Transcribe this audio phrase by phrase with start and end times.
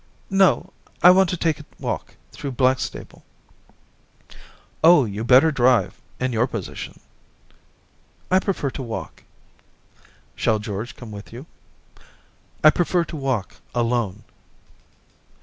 [0.47, 0.73] 'No;
[1.03, 3.23] I want to take a walk through Black stable.'
[4.83, 6.99] 'Oh, you'd better drive, in your position.''
[8.31, 9.21] I prefer to walk.''
[10.35, 11.45] Shall George come with you?'
[12.31, 14.23] * I prefer to walk alone.'